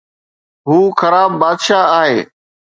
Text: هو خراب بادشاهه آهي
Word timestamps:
هو 0.67 0.77
خراب 0.99 1.31
بادشاهه 1.41 1.87
آهي 2.01 2.19